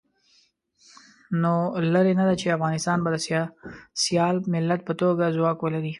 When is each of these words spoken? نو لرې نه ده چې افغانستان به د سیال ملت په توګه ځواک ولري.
نو 1.41 1.53
لرې 1.93 2.13
نه 2.19 2.23
ده 2.29 2.35
چې 2.41 2.55
افغانستان 2.57 2.97
به 3.03 3.09
د 3.13 3.17
سیال 4.03 4.35
ملت 4.53 4.81
په 4.85 4.93
توګه 5.01 5.33
ځواک 5.37 5.57
ولري. 5.61 5.89